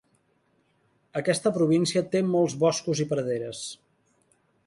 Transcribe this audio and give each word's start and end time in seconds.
Aquesta 1.21 1.51
província 1.57 2.03
té 2.15 2.23
molts 2.35 2.57
boscos 2.65 3.05
i 3.05 3.09
praderes. 3.13 3.63